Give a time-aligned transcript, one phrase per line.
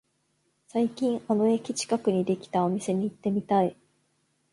[0.67, 3.77] 最近あの駅近くにできたお店に行ってみたい